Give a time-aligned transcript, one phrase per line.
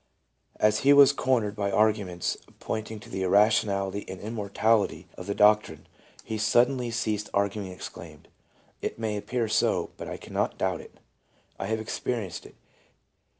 [0.59, 5.35] As he was cornered by argu ments pointing to the irrationality and immorality of the
[5.35, 5.87] 348 LEUBA: doctrine,
[6.23, 8.27] he suddenly ceased arguing and exclaimed:
[8.81, 10.99] "It may appear so, but I cannot doubt it;
[11.31, 12.53] / have experienced »7."